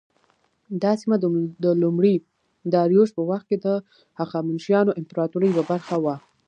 [0.81, 1.15] دا سیمه
[1.63, 2.15] د لومړي
[2.73, 3.67] داریوش په وخت کې د
[4.19, 6.15] هخامنشیانو امپراطورۍ یوه برخه وه.